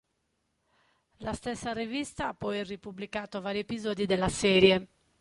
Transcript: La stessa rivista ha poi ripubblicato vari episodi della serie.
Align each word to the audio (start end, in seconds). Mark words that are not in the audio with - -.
La 1.17 1.33
stessa 1.33 1.73
rivista 1.73 2.29
ha 2.29 2.33
poi 2.33 2.63
ripubblicato 2.63 3.39
vari 3.39 3.59
episodi 3.59 4.07
della 4.07 4.29
serie. 4.29 4.87